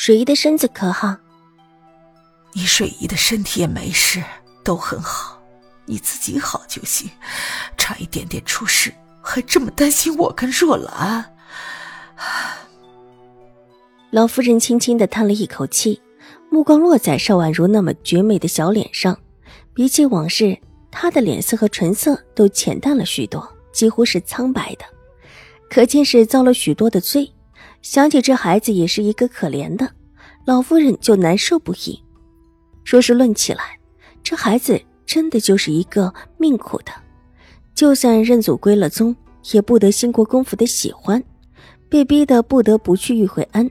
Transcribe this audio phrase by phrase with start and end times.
[0.00, 1.14] 水姨的身子可好？
[2.54, 4.24] 你水姨的身体也没事，
[4.64, 5.38] 都很好，
[5.84, 7.10] 你自己好就行。
[7.76, 11.36] 差一点点出事，还这么担心我跟若兰。
[14.08, 16.00] 老夫人轻轻的叹了一口气，
[16.48, 19.14] 目光落在邵婉如那么绝美的小脸上。
[19.74, 20.56] 比起往事，
[20.90, 24.84] 她的脸色和唇色都浅淡了许多，几乎是苍白的，
[25.68, 27.30] 可见是遭了许多的罪。
[27.82, 29.90] 想起这孩子也是一个可怜的，
[30.46, 31.98] 老夫人就难受不已。
[32.84, 33.78] 说是论起来，
[34.22, 36.92] 这孩子真的就是一个命苦的，
[37.74, 39.14] 就算认祖归了宗，
[39.52, 41.22] 也不得兴国公府的喜欢，
[41.88, 43.70] 被逼得不得不去玉惠安，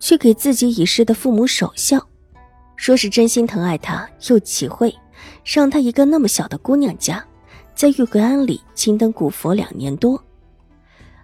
[0.00, 2.04] 去给自己已逝的父母守孝。
[2.76, 4.94] 说是真心疼爱他，又岂会
[5.44, 7.24] 让他一个那么小的姑娘家，
[7.74, 10.22] 在玉惠安里青灯古佛两年多？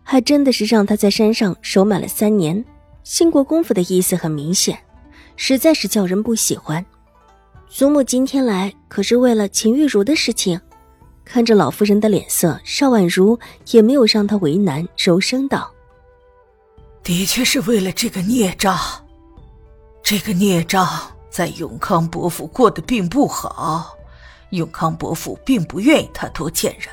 [0.05, 2.65] 还真的是让他在山上守满了三年，
[3.03, 4.79] 兴国公府的意思很明显，
[5.35, 6.85] 实在是叫人不喜欢。
[7.69, 10.61] 祖母今天来可是为了秦玉茹的事情？
[11.25, 13.37] 看着老夫人的脸色，邵婉如
[13.71, 15.73] 也没有让她为难，柔声道
[17.03, 18.79] ：“的确是为了这个孽障。
[20.03, 20.87] 这个孽障
[21.31, 23.97] 在永康伯府过得并不好，
[24.51, 26.89] 永康伯府并不愿意他多见人。”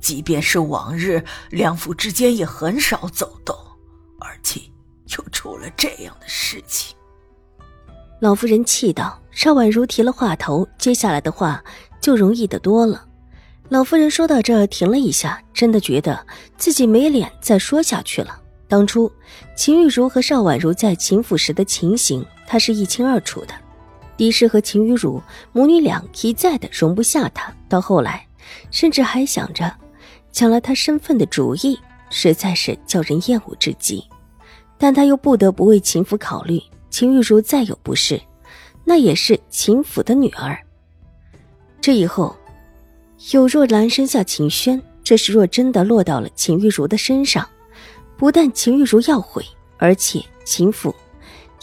[0.00, 3.54] 即便是往日，两府之间也很少走动，
[4.20, 4.62] 而今
[5.16, 6.96] 又出了这样的事情。
[8.20, 11.62] 老夫人气道：“邵婉如提了话头，接下来的话
[12.00, 13.06] 就容易的多了。”
[13.70, 16.26] 老夫人说到这停了一下，真的觉得
[16.56, 18.40] 自己没脸再说下去了。
[18.66, 19.10] 当初
[19.56, 23.54] 秦玉茹和邵婉如在秦府时的情形，她是一清二楚的。
[24.16, 25.22] 狄氏和秦玉茹
[25.52, 28.26] 母女俩一再的容不下她，到后来
[28.70, 29.72] 甚至还想着。
[30.38, 31.76] 抢了他身份的主意，
[32.10, 34.04] 实在是叫人厌恶至极。
[34.78, 36.62] 但他又不得不为秦府考虑。
[36.90, 38.20] 秦玉茹再有不是，
[38.84, 40.56] 那也是秦府的女儿。
[41.80, 42.36] 这以后，
[43.32, 47.44] 有若兰生下秦轩，这事若真的落到了秦玉茹的身上，
[48.16, 49.44] 不但秦玉茹要毁，
[49.76, 50.94] 而且秦府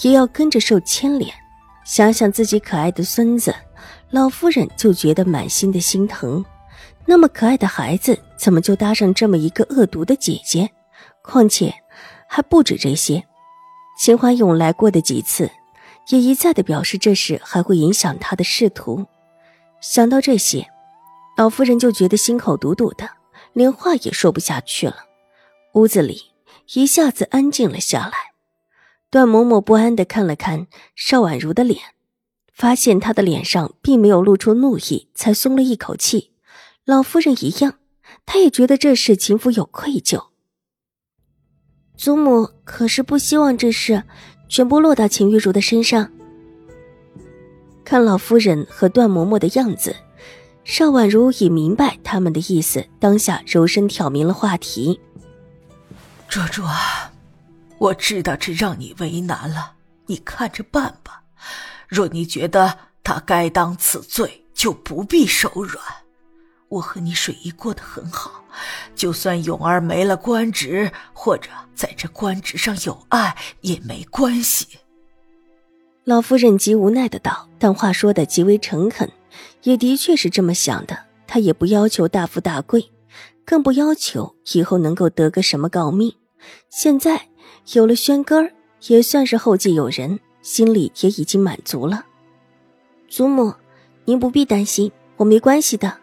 [0.01, 1.33] 也要跟着受牵连。
[1.85, 3.55] 想想自己可爱的孙子，
[4.11, 6.43] 老夫人就觉得满心的心疼。
[7.07, 10.69] 那么可爱的孩子，怎么就搭上这么一个恶毒的姐姐？
[11.21, 11.73] 况且
[12.27, 13.23] 还不止这些，
[13.99, 15.49] 秦怀勇来过的几次，
[16.09, 19.05] 也一再的表示这事还会影响他的仕途。
[19.79, 20.67] 想到这些，
[21.37, 23.09] 老夫人就觉得心口堵堵的，
[23.53, 24.95] 连话也说不下去了。
[25.73, 26.31] 屋子里
[26.73, 28.13] 一下子安静了下来。
[29.11, 31.79] 段嬷嬷不安的看了看邵婉如的脸，
[32.53, 36.34] 发现她的脸上并没有露出怒意，才松了一口气。
[36.85, 37.79] 老夫人一样，
[38.27, 40.27] 她也觉得这事秦府有愧疚。
[41.97, 44.03] 祖母可是不希望这事
[44.47, 46.11] 全部落到秦玉茹的身上。
[47.83, 49.95] 看老夫人和段嬷嬷的样子，
[50.63, 55.01] 邵婉如已明白他们的意思，当下柔声挑明了话题
[56.29, 56.69] ：“卓卓，
[57.79, 59.73] 我知道这让你为难了，
[60.05, 61.23] 你看着办吧。
[61.87, 65.83] 若你觉得他该当此罪，就不必手软。”
[66.69, 68.43] 我和你水姨过得很好，
[68.95, 74.67] 就算永儿没了官职，或者在这官职上有爱也没关系。
[76.03, 79.09] 老夫人极无奈的道，但话说的极为诚恳，
[79.63, 80.97] 也的确是这么想的。
[81.27, 82.91] 她也不要求大富大贵，
[83.43, 86.13] 更不要求以后能够得个什么诰命。
[86.69, 87.29] 现在
[87.73, 88.53] 有了轩哥儿，
[88.87, 92.05] 也算是后继有人，心里也已经满足了。
[93.07, 93.53] 祖母，
[94.05, 95.97] 您不必担心，我没关系的。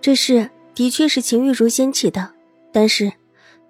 [0.00, 2.32] 这事的确是秦玉茹掀起的，
[2.72, 3.12] 但是，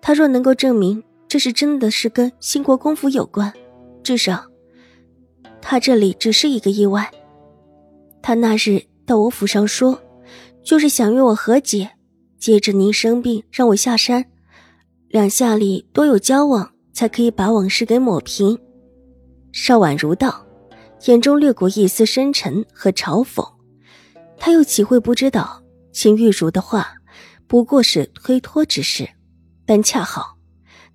[0.01, 3.53] 他若能够证明这是真的是跟兴国公府有关，
[4.03, 4.45] 至少，
[5.61, 7.11] 他这里只是一个意外。
[8.23, 10.01] 他那日到我府上说，
[10.63, 11.91] 就是想与我和解，
[12.39, 14.25] 借着您生病让我下山，
[15.09, 18.57] 两下里多有交往，才可以把往事给抹平。
[19.51, 20.47] 邵婉如道，
[21.07, 23.45] 眼中掠过一丝深沉和嘲讽，
[24.39, 25.60] 他又岂会不知道？
[25.93, 26.95] 秦玉茹的话
[27.47, 29.09] 不过是推脱之事，
[29.67, 30.37] 但恰好，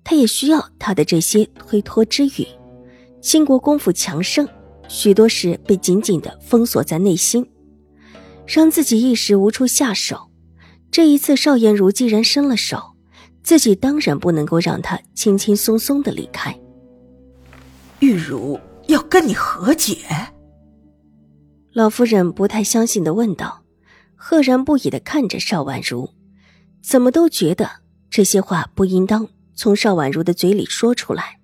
[0.02, 2.46] 他也需要他的这些推脱之语。
[3.20, 4.48] 兴国功夫强盛，
[4.88, 7.46] 许多事被紧紧的封锁在内心，
[8.46, 10.30] 让自己一时无处下手。
[10.90, 12.94] 这一次，邵颜如既然伸了手，
[13.42, 16.58] 自己当然不能够让他轻轻松松的离开。
[17.98, 19.98] 玉茹要跟你和解？
[21.72, 23.64] 老夫人不太相信的问道，
[24.28, 26.10] 赫然不已的看着邵婉如，
[26.82, 27.70] 怎么都觉得
[28.10, 31.38] 这些话不应当从邵婉如的嘴里说出来。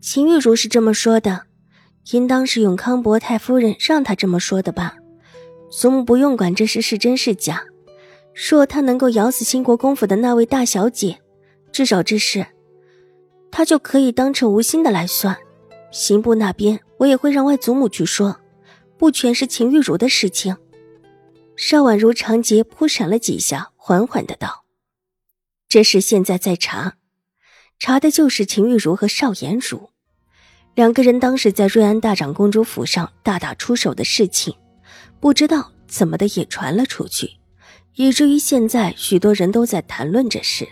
[0.00, 1.42] 秦玉茹是这么说的，
[2.10, 4.96] 应当是永康伯太夫人让她这么说的吧？
[5.70, 7.62] 祖母不用管这事是真是假。
[8.34, 11.20] 若他能够咬死兴国公府的那位大小姐，
[11.70, 12.44] 至少这事，
[13.52, 15.36] 他就可以当成无心的来算。
[15.92, 18.40] 刑部那边，我也会让外祖母去说，
[18.98, 20.56] 不全是秦玉茹的事情。
[21.56, 24.64] 邵婉如长睫扑闪了几下，缓缓的道
[25.68, 26.96] ：“这事现在在查，
[27.78, 29.90] 查的就是秦玉茹和邵颜如
[30.74, 34.54] 两个人当时在瑞安大长公主府上大打出手的事情，
[35.20, 37.30] 不知道怎么的也传了出去。”
[37.96, 40.66] 以至于现在许多人都在谈论这事，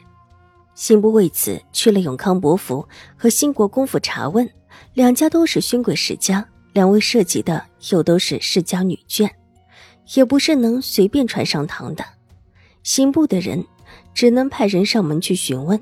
[0.75, 4.49] 刑部为此去了永康伯府和兴国公府查问，
[4.95, 9.31] 两家都是勋贵世家，两位涉及的又都是世家女眷，
[10.15, 12.05] 也不是能随便传上堂的。
[12.83, 13.65] 刑部的人
[14.15, 15.81] 只能派人上门去询问。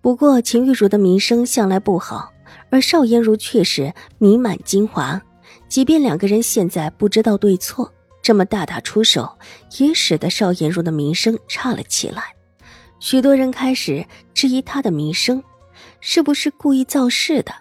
[0.00, 2.32] 不过秦玉茹的名声向来不好，
[2.70, 5.20] 而邵颜如却是名满京华，
[5.68, 7.92] 即便两个人现在不知道对错。
[8.22, 9.38] 这么大打出手，
[9.78, 12.22] 也使得邵颜如的名声差了起来。
[12.98, 15.42] 许多人开始质疑他的名声
[16.00, 17.52] 是不是故意造势的。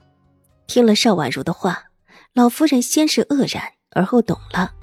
[0.67, 1.85] 听了邵婉如的话，
[2.33, 4.73] 老夫人先是愕然，而后懂了，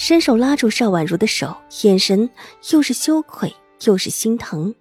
[0.00, 2.30] 伸手拉住邵婉如的手，眼神
[2.70, 3.52] 又是羞愧
[3.82, 4.72] 又是心疼。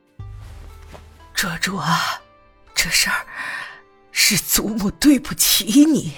[1.34, 2.22] 卓卓啊，
[2.76, 3.26] 这事儿
[4.12, 6.14] 是祖母对不起你。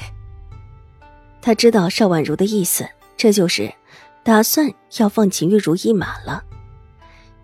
[1.41, 2.85] 他知道邵婉如的意思，
[3.15, 3.73] 这就是。
[4.21, 6.43] 打算要放秦玉茹一马了。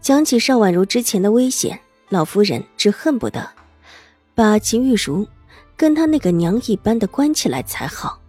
[0.01, 1.79] 讲起邵婉如之前的危险，
[2.09, 3.49] 老夫人只恨不得
[4.35, 5.25] 把秦玉茹
[5.77, 8.19] 跟她那个娘一般的关起来才好。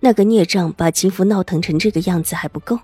[0.00, 2.78] 那个孽障把秦府闹腾成这个样子还不够，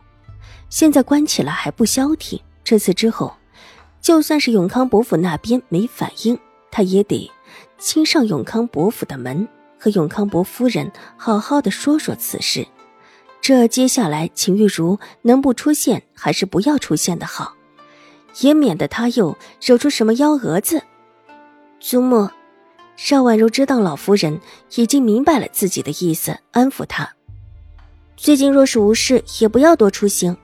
[0.69, 2.39] 现在关起来还不消停。
[2.63, 3.35] 这次之后，
[4.01, 6.39] 就算是永康伯府那边没反应，
[6.71, 7.31] 他也得
[7.79, 9.49] 亲上永康伯府的门，
[9.79, 12.67] 和永康伯夫人好好的说说此事。
[13.41, 17.55] 这接下来，秦玉茹能不出现还是不要出现的好，
[18.41, 20.83] 也免得她又惹出什么幺蛾子。
[21.79, 22.29] 祖母，
[22.97, 24.41] 邵婉如知道老夫人
[24.75, 27.09] 已经明白了自己的意思，安抚她：
[28.17, 30.37] 最近若是无事，也不要多出行。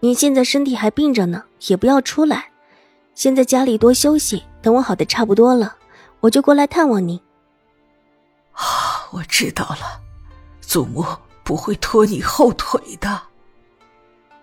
[0.00, 2.50] 你现在身体还病着呢，也不要出来，
[3.14, 4.42] 先在家里多休息。
[4.62, 5.76] 等我好的差不多了，
[6.20, 7.20] 我就过来探望你。
[8.52, 10.00] 啊，我知道了，
[10.60, 11.04] 祖母。
[11.44, 13.22] 不会拖你后腿的。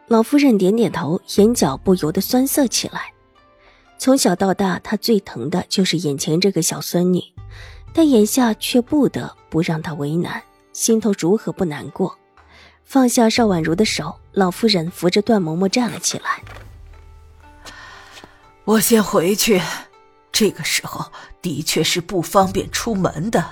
[0.07, 3.13] 老夫人点点头，眼角不由得酸涩起来。
[4.05, 7.23] 从小到大，他最疼的就是眼前这个小孙女，
[7.91, 10.43] 但眼下却不得不让她为难，
[10.73, 12.15] 心头如何不难过？
[12.83, 16.43] 放下邵婉如的手，老夫人扶着段嬷嬷站了起来。
[18.65, 19.59] 我先回去，
[20.31, 21.11] 这个时候
[21.41, 23.43] 的确是不方便出门的。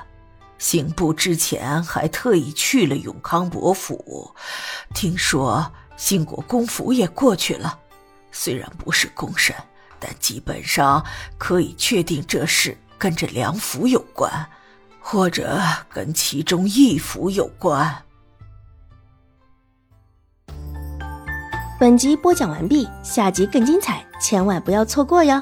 [0.59, 4.35] 刑部之前还特意去了永康伯府，
[4.93, 7.79] 听说兴国公府也过去了。
[8.31, 9.55] 虽然不是公审，
[10.05, 11.01] 但基本上
[11.37, 14.29] 可以确定这事跟这两府有关，
[14.99, 18.03] 或者跟其中一府有关。
[21.79, 25.41] 本集播讲完毕，下集更精彩，千万不要错过哟。